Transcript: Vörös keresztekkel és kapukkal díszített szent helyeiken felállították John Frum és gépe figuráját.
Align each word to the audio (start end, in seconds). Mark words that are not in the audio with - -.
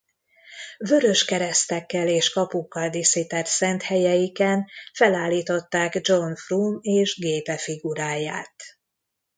Vörös 0.79 1.25
keresztekkel 1.25 2.07
és 2.07 2.29
kapukkal 2.29 2.89
díszített 2.89 3.45
szent 3.45 3.81
helyeiken 3.83 4.65
felállították 4.93 5.97
John 6.03 6.33
Frum 6.33 6.79
és 6.81 7.15
gépe 7.19 7.57
figuráját. 7.57 8.55